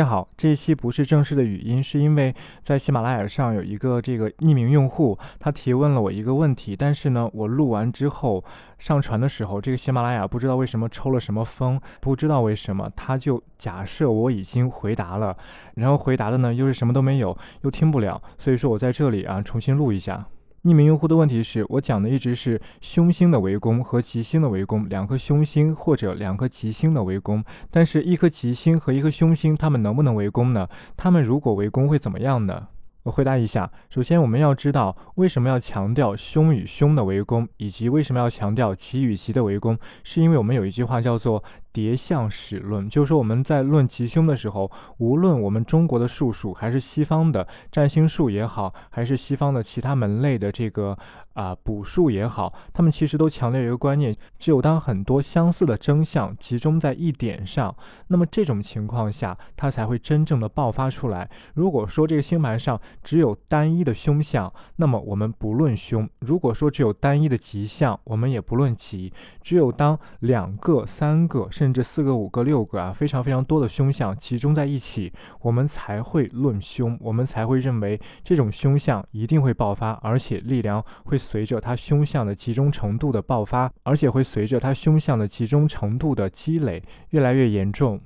[0.00, 8.42] 大家好，这一期不是正式的语音，是因为在喜马拉雅上有一个这个匿名用户，他提问了我一个问题，但是呢，我录完之后
[8.78, 15.36] 上传的时候，这个喜马拉雅不知道为什么抽了什么风，不知道为什么他就假设我已经回答了，
[15.74, 20.26] 然后回答的呢又是什么都没有，又听不了，所以说我在这里啊重新录一下。
[20.64, 30.68] 匿名用户的问题是我讲的一直是凶星的围攻和吉星的围攻，两颗凶星或者两颗吉星的围攻，但是一颗吉星和一颗凶星，它们能不能围攻呢？
[30.98, 32.68] 它们如果围攻会怎么样呢？
[33.04, 41.42] 我回答一下，首先我们要知道为什么要强调凶与凶的围攻，以及为什么要强调吉与吉的围攻，是因为我们有一句话叫做。
[41.72, 50.98] 叠象史论，就是说我们在论吉凶的时候，无论我们中国的术数，还是西方的占星术也好，还是西方的其他门类的这个
[51.34, 57.72] 啊卜术也好，他们其实都强调一个观念：只有当很多相似的真相集中在一点上，
[58.08, 61.30] 那么这种情况下，它才会真正的爆发出来。
[61.54, 69.12] 如果说这个星盘上只有单一的凶相，那么我们不论凶；如果说只有单一的吉相，我们也不论吉。
[69.40, 71.48] 只有当两个、三个。
[71.60, 88.00] 甚至四个、五个、六个啊，非常非常多的凶相集中在一起，我们才会论凶，我们才会认为这种凶相一定会爆发，而且力量会随着它凶相的集中程度的爆发，而且会随着它凶相的集中程度的积累越来越严重。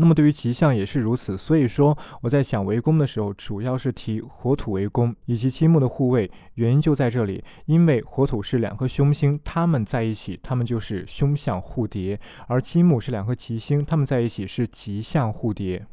[0.00, 15.84] 那么对于吉象也是如此，所以说我在想围攻的时候，主要是提火土围攻以及金木的护卫，原因就在这里，因为火土是两颗凶星，它们在一起，它们就是凶相互叠，而金木是两颗吉星，它们在一起是吉相互叠。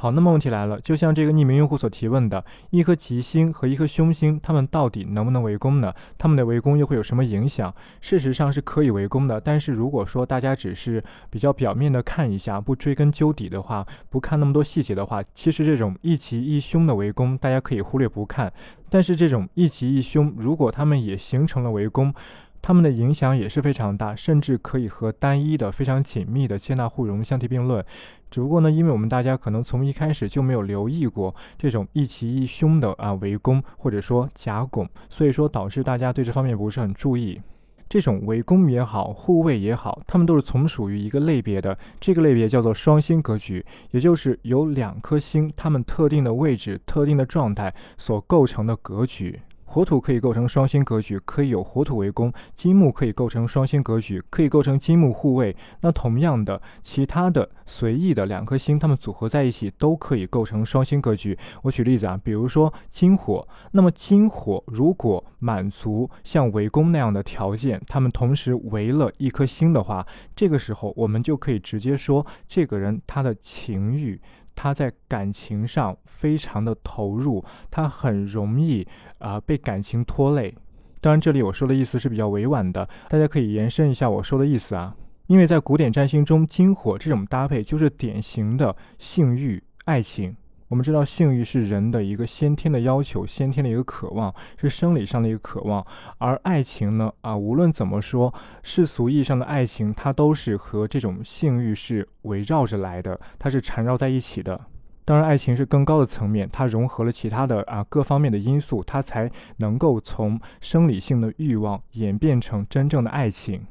[0.00, 5.92] 好，那么问题来了，就像这个匿名用户所提问的，一颗吉星和一颗凶星，它们到底能不能围攻呢？
[6.16, 7.70] 它们的围攻又会有什么影响？
[8.00, 18.50] 事实上是可以围攻的，但是如果说大家只是比较表面的看一下，不追根究底的话，不看那么多细节的话，其实这种一吉一凶的围攻，大家可以忽略不看。
[18.88, 22.14] 但是这种一吉一凶，如果他们也形成了围攻，
[22.62, 27.84] 他们的影响也是非常大，甚至可以和单一的非常紧密的接纳互融相提并论。
[28.30, 37.40] 只不过呢，因为我们大家可能从一开始就没有留意过这种一奇一凶的啊围攻或者说夹拱，所以说导致大家对这方面不是很注意。
[37.88, 49.40] 这种围攻也好，护卫也好，他们都是从属于一个类别的，这个类别叫做双星格局，也就是由两颗星它们特定的位置、特定的状态所构成的格局。
[49.72, 55.56] 火土可以构成双星格局，可以有火土为攻；金木可以构成双星格局，可以构成金木护卫。
[55.82, 61.38] 那同样的，其他的随意的两颗星，它们组合在一起都可以构成双星格局。
[61.62, 70.04] 我举例子啊，比如说金火，那么金火如果满足像围攻那样的条件，他们同时围了一颗星的话，
[70.34, 74.20] 这个时候我们就可以直接说，这个人他的情欲。
[74.62, 80.54] 他在感情上非常的投入，他很容易啊被感情拖累。
[81.00, 84.94] 当然，这里我说的意思是比较委婉的，大家可以延伸一下我说的意思啊。
[85.28, 90.36] 因为在古典占星中，金火这种搭配就是典型的性欲、爱情。
[90.70, 95.84] 我们知道性欲是人的一个先天的要求，先天的一个渴望，是生理上的一个渴望。
[96.18, 98.32] 而爱情呢，啊，无论怎么说，
[98.62, 104.60] 世俗意义上的爱情，它都是和这种性欲是围绕着来的，它是缠绕在一起的。
[105.04, 113.66] 当然，爱情是更高的层面，它融合了其他的啊各方面的因素，它才能够从生理性的欲望演变成真正的爱情。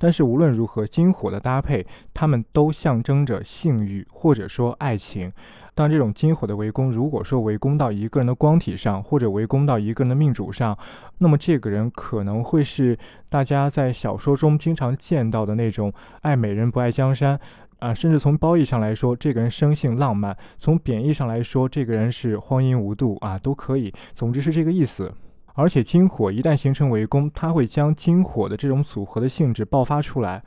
[0.00, 5.30] 但是无论如何，金火的搭配，它们都象征着性欲或者说爱情。
[5.74, 10.76] 当这种金火的围攻，如果说围攻到一个人的光体上，或者围攻到一个人的命主上，
[11.18, 17.38] 那么这个人可能会是大家在小说中经常见到的那种爱美人不爱江山
[17.78, 23.92] 啊，甚至从褒义上来说，这个人生性浪漫；从贬义上来说，这个人是荒淫无度啊，都可以。
[24.14, 25.12] 总之是这个意思。
[25.54, 30.42] 而且金火一旦形成围攻，它会将金火的这种组合的性质爆发出来，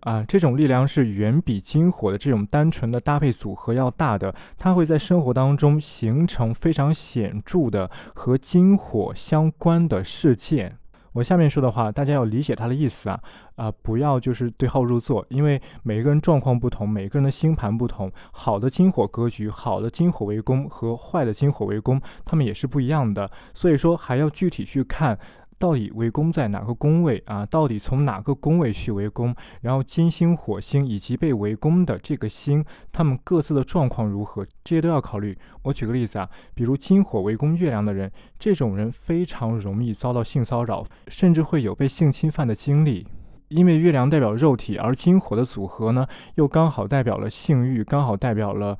[0.00, 10.78] 啊，这种力量是远比金火的这种单纯的搭配组合要大的，它会在生活当中形成非常显著的和金火相关的事件。
[11.16, 13.18] 我下面说的话，大家要理解它的意思啊，
[13.54, 25.18] 啊，不要就是对号入座，因为每个人状况不同，每个人的星盘不同，好的金火格局，好的金火为攻和坏的金火为攻，他们也是不一样的，所以说还要具体去看。
[25.58, 27.46] 到底围攻在哪个宫位啊？
[27.46, 29.34] 到底从哪个宫位去围攻？
[29.62, 34.46] 然后金星、火星以及被围攻的这个星，他们各自的状况如何？
[34.62, 35.36] 这些都要考虑。
[35.62, 43.06] 我举个例子啊，比如金火围攻月亮的人，这种人非常容易遭到性骚扰，甚至会有被性侵犯的经历。
[43.48, 48.76] 因为月亮代表肉体，而金火的组合呢，又刚好代表了性欲，刚好代表了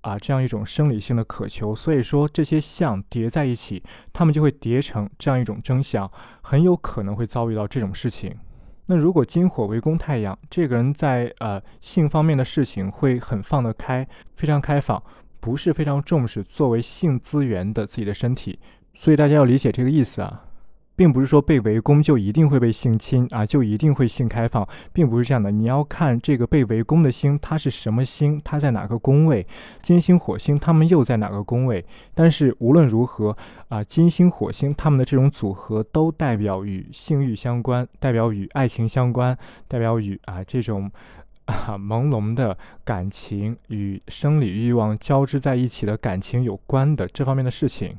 [0.00, 6.10] 啊这样一种生理性的渴求，所以说这些像叠在一起，他们就会叠成这样一种真相，
[6.42, 8.34] 很有可能会遭遇到这种事情。
[8.86, 15.02] 那如果金火为攻太阳，这个人在呃性方面的事情会很放得开，非常开放，
[15.40, 18.58] 不是非常重视作为性资源的自己的身体，
[18.94, 20.47] 所以大家要理解这个意思啊。
[20.98, 25.48] 并不是说被围攻就一定会被性侵啊，就一定会性开放，并不是这样的。
[25.52, 29.46] 你要看这个被围攻的星，它是什么星，它在哪个宫位，
[29.80, 31.86] 金星、火星，它们又在哪个宫位？
[32.16, 33.36] 但是无论如何
[33.68, 40.90] 啊，金星、火星它们的这种组合都代表与性欲相关，代表与爱情相关，代表与啊这种
[41.44, 47.96] 啊朦胧的感情与生理欲望交织在一起的感情有关的这方面的事情。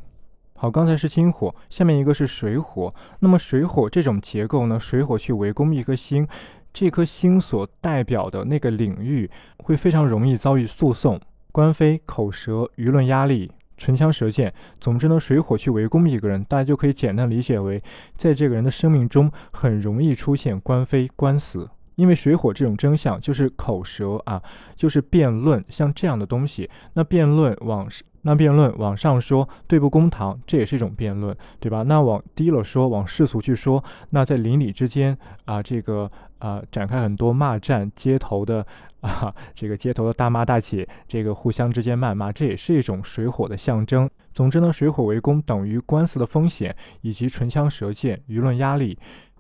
[0.62, 2.94] 好，刚才是金火，下面一个是水火。
[3.22, 4.78] 那么水火这种结构呢？
[4.78, 6.28] 水火去围攻一颗星，
[6.74, 11.18] 这颗星所代表的那个领域会非常容易遭遇诉讼、
[11.54, 14.54] 官非、口舌、舆论压力、唇枪舌剑。
[14.82, 17.82] 总之呢，水火去围攻一个人，大家就可以简单理解为，
[18.16, 21.70] 在这个人的生命中很容易出现官非、官司。
[22.00, 24.42] 因为水火这种真相就是口舌啊，
[24.74, 26.70] 就是辩论，像这样的东西。
[26.94, 27.86] 那辩论往
[28.22, 31.84] 那辩论往上说对簿公堂，这也是一种辩论，对吧？
[31.84, 38.66] 那往低了说，往世俗去说，那在邻里之间啊，这个啊展开很多骂战，街头的
[39.02, 44.10] 啊这个街头的大妈大姐，这个互相之间谩骂，这也是一种水火的象征。
[44.34, 48.98] 总之呢，水火为攻等于官司的风险以及唇枪舌剑、舆论压力。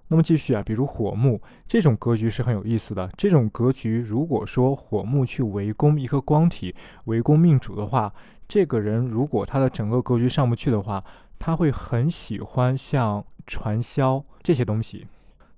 [0.10, 3.10] 那么继续啊，比如火木这种格局是很有意思的。
[3.16, 6.76] 这种格局，如果说火木去围攻一颗光体，
[7.06, 8.12] 围攻命主的话，
[8.48, 11.04] 这个人如果他的整个格局上不去的话，
[11.38, 15.08] 他会很喜欢像传销这些东西，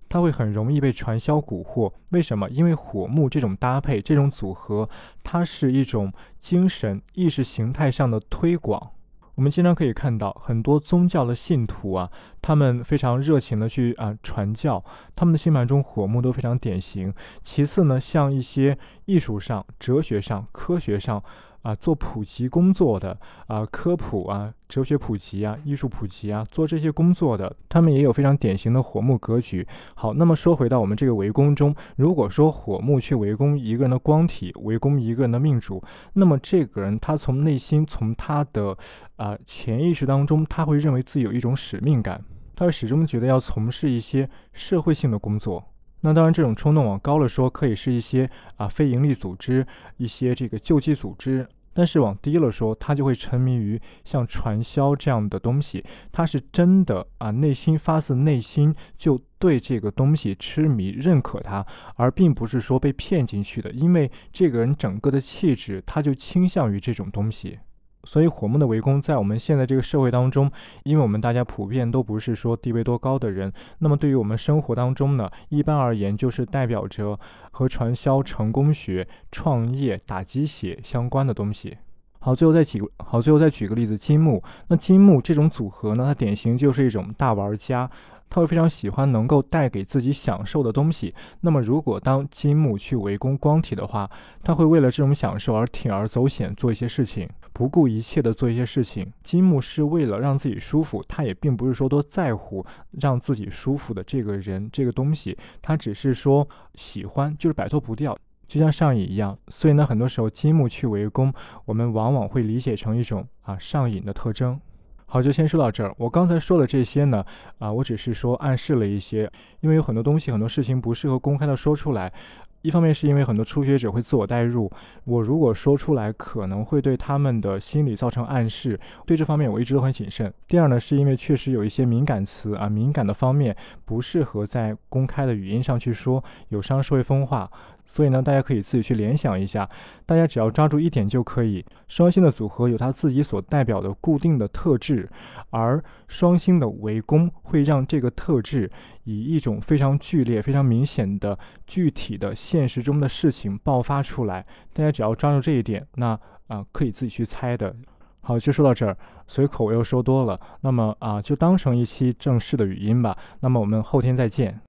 [0.10, 1.92] 他会很容易被传销蛊惑。
[2.10, 2.50] 为什么？
[2.50, 4.90] 因为火木这种搭配、这种组合，
[5.24, 8.92] 它是一种精神意识形态上的推广。
[9.36, 12.10] 我们经常可以看到很多宗教的信徒啊，
[12.42, 14.84] 他们非常热情的去啊传教，
[15.16, 17.14] 他们的星盘中火木都非常典型。
[17.42, 21.24] 其次呢，像一些艺术上、哲学上、科学上。
[21.62, 23.18] 啊，做普及工作的
[23.48, 29.68] 啊，科普啊，哲学普及啊，艺术普及啊，做这些工作的，他们也有非常典型的火木格局。
[29.94, 38.76] 好，那么说回到我们这个围攻中，如果说火木去围攻一个人的光体，围攻一个人的命主，那么这个人他从内心，从他的
[39.18, 42.24] 啊潜意识当中，他会认为自己有一种使命感，
[42.56, 45.64] 他始终觉得要从事一些社会性的工作。
[46.02, 49.66] 那当然，这种冲动往高了说，可以是一些啊非营利组织、
[49.98, 55.84] 一些这个救济组织；但是往低了说，他就会沉迷于像传销这样的东西。
[56.12, 61.66] 他是真的啊，内心发自内心就对这个东西痴迷、认可它，
[61.96, 63.72] 而并不是说被骗进去的。
[63.72, 67.60] 因为这个人整个的气质，他就倾向于这种东西。
[68.04, 70.52] 所以火木的围攻在我们现在这个社会当中，
[70.84, 77.20] 因为我们大家普遍都不是说地位多高的人，那么对于我们生活当中呢，一般而言就是代表着
[77.52, 81.78] 和传销、成功学、创业、打鸡血相关的东西。
[82.20, 84.44] 好，最后再举好，最后再举个例子，金木。
[84.68, 87.90] 那金木这种组合呢，它典型就是一种大玩家。
[88.34, 91.14] 他会非常喜欢能够带给自己享受的东西。
[91.42, 94.10] 那么，如果当金木去围攻光体的话，
[94.42, 99.12] 他会为了这种享受而铤而走险，做一些事情，不顾一切的做一些事情。
[99.24, 102.66] 金木是为了让自己舒服，他也并不是说多在乎
[103.00, 109.38] 让自己舒服的这个人这个东西，他只是说喜欢，就是摆脱不掉，就像上瘾一样。
[109.50, 111.34] 所以呢，很多时候金木去围攻，
[111.66, 114.60] 我们往往会理解成一种啊上瘾的特征。
[115.06, 115.94] 好，就先说到这儿。
[115.98, 117.22] 我刚才说的这些呢，
[117.60, 122.14] 啊，我只是说暗示了一些，因为有很多东西、很多事情不适合公开的说出来。
[122.62, 124.72] 一方面是因为很多初学者会自我代入，
[125.06, 130.32] 我如果说出来，可能会对他们的心理造成暗示，对这方面我一直都很谨慎。
[130.48, 137.50] 第二呢，是因为确实有一些敏感词啊，敏感的方面不适合在公开的语音上去说，有伤社会风化。
[137.86, 139.68] 所以呢，大家可以自己去联想一下，
[140.06, 141.66] 大家只要抓住一点就可以。
[141.88, 145.10] 双星的组合有它自己所代表的固定的特质，
[145.50, 148.72] 而双星的围攻会让这个特质
[149.04, 154.46] 以一种非常剧烈、非常明显的具体的现实中的事情爆发出来。
[154.74, 157.76] 大家只要抓住这一点，那啊可以自己去猜的。
[158.22, 158.96] 好，就说到这儿，
[159.28, 163.18] 随口我又说多了，那么啊就当成一期正式的语音吧。
[163.40, 164.62] 那么我们后天再见。